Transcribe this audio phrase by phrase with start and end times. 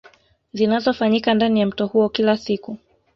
[0.53, 2.77] Zinazofanyika ndani ya mto huo kila siku